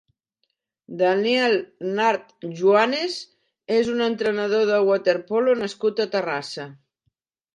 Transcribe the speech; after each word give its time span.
Daniel 1.01 1.51
Nart 1.97 2.31
Juanes 2.61 3.17
és 3.75 3.91
un 3.95 4.01
entrenador 4.07 4.65
de 4.71 4.79
waterpolo 4.89 5.55
nascut 5.61 6.05
a 6.07 6.11
Terrassa. 6.17 6.67